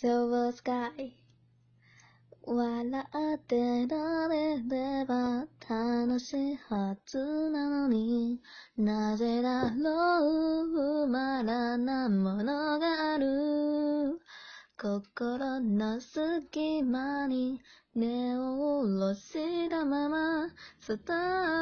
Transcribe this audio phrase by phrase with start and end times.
[0.00, 1.10] Silver sky.
[2.46, 8.40] 笑ってられれば楽しいはずなのに
[8.76, 14.20] なぜだろうまだなものがある
[14.80, 17.60] 心の隙間に
[17.96, 20.46] 根を下ろしたまま
[20.86, 20.96] 伝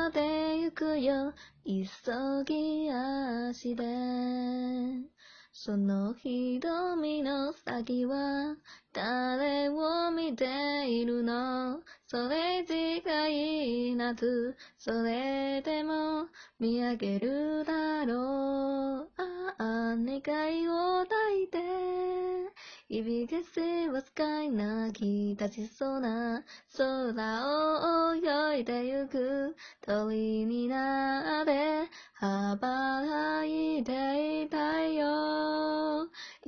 [0.09, 1.33] ってゆくよ
[1.65, 5.16] 急ぎ足で
[5.59, 8.57] その瞳の先は
[8.93, 11.81] 誰を見ているの？
[12.07, 16.27] それ違いなくそれでも
[16.61, 19.11] 見上げるだろう。
[19.17, 20.19] ああ願
[20.61, 21.59] いを抱いて。
[22.89, 26.45] 響かせわずかい泣き立ちそうな
[26.77, 31.06] 空を泳いでゆく鳥になっ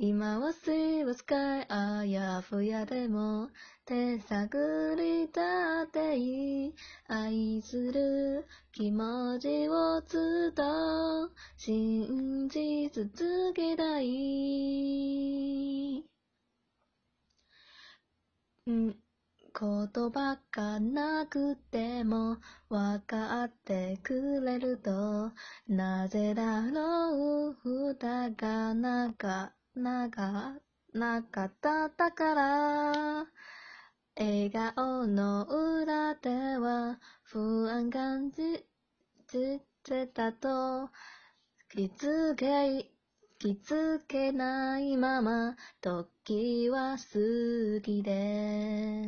[0.01, 3.49] 今はしわずかいあやふやでも
[3.85, 6.73] 手探りだっていい。
[7.09, 14.07] 愛する気持ちをずっと信じ続けたい。
[15.99, 16.03] ん。
[18.71, 18.95] 言
[19.51, 22.37] 葉がなくても
[22.69, 25.33] 分かってくれると。
[25.67, 29.58] なぜだろう蓋がなか。
[29.79, 30.59] なか
[30.93, 33.27] なかっただから。
[34.17, 38.65] 笑顔の裏では不安感じ
[39.87, 40.89] てたと。
[41.69, 42.91] 気づけ
[43.37, 47.19] 気づけないまま時は過
[47.81, 49.05] ぎで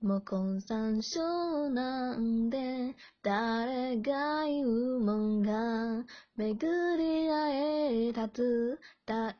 [0.00, 0.22] もう
[0.54, 6.04] 根山椒なんで誰が言うもんが
[6.36, 8.80] 巡り会えたつ。
[9.06, 9.36] だ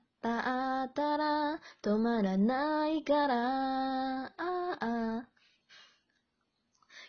[0.85, 4.27] ったら止まらないから。
[4.27, 4.33] あ
[4.81, 5.29] あ。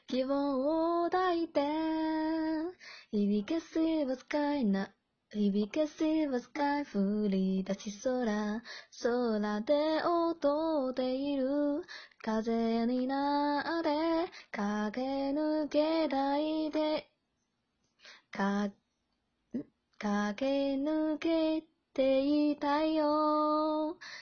[0.08, 1.62] 希望を抱いて
[3.12, 4.90] 響かせは使いな。
[5.32, 8.62] 響かせはスイ降り出し空
[9.02, 11.84] 空で踊っている。
[12.24, 15.02] 風になって駆け
[15.32, 17.10] 抜けないで。
[18.32, 18.70] か
[19.98, 20.46] 駆け
[20.76, 21.64] 抜け
[21.94, 23.45] ていたよ。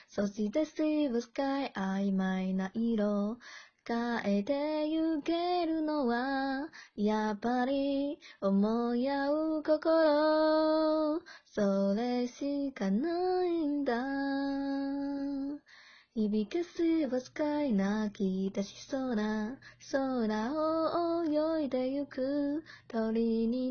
[0.08, 3.38] そしてシブスカイ曖昧な色
[3.86, 13.94] 変えてゆけるのは、やっぱり思い合う心、それしかないんだ。
[16.14, 19.58] 響かせわずかい泣き出しそうな
[19.90, 23.70] 空を泳いでゆく鳥に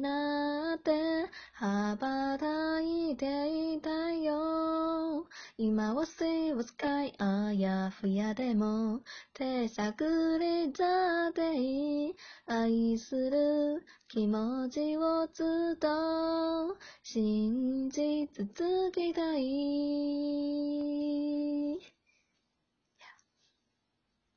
[6.33, 9.01] 今はせわずかいあやふやでも
[9.33, 12.15] 手探りだっていい
[12.47, 15.43] 愛する気持ちをず
[15.75, 19.43] っと信じ続けたい